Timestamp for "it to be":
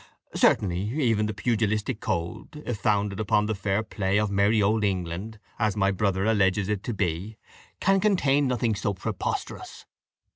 6.69-7.37